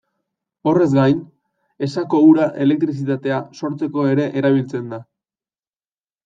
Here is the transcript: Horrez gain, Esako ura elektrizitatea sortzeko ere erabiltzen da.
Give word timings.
Horrez 0.69 0.87
gain, 0.93 1.19
Esako 1.87 2.21
ura 2.29 2.47
elektrizitatea 2.65 3.37
sortzeko 3.61 4.07
ere 4.15 4.27
erabiltzen 4.43 4.89
da. 4.97 5.01